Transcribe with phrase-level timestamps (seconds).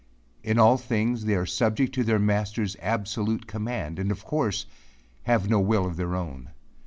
[0.41, 4.65] In all things they are subject to their master's absolute command, and, of course,
[5.25, 6.49] have no will of their own.